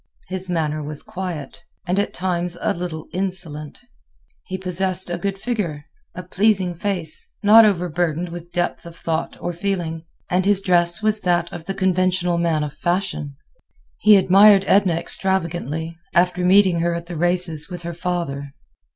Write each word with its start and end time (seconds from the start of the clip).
His 0.29 0.49
manner 0.49 0.81
was 0.81 1.03
quiet, 1.03 1.61
and 1.85 1.99
at 1.99 2.11
times 2.11 2.57
a 2.59 2.73
little 2.73 3.05
insolent. 3.13 3.81
He 4.47 4.57
possessed 4.57 5.11
a 5.11 5.17
good 5.19 5.37
figure, 5.37 5.85
a 6.15 6.23
pleasing 6.23 6.73
face, 6.73 7.29
not 7.43 7.65
overburdened 7.65 8.29
with 8.29 8.51
depth 8.51 8.87
of 8.87 8.97
thought 8.97 9.37
or 9.39 9.53
feeling; 9.53 10.03
and 10.27 10.43
his 10.43 10.61
dress 10.63 11.03
was 11.03 11.19
that 11.19 11.53
of 11.53 11.65
the 11.65 11.75
conventional 11.75 12.39
man 12.39 12.63
of 12.63 12.73
fashion. 12.73 13.35
He 13.99 14.15
admired 14.17 14.63
Edna 14.65 14.93
extravagantly, 14.95 15.95
after 16.15 16.43
meeting 16.43 16.79
her 16.79 16.95
at 16.95 17.05
the 17.05 17.15
races 17.15 17.69
with 17.69 17.83
her 17.83 17.93
father. 17.93 18.55